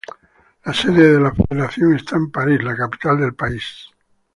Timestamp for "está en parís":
1.95-2.63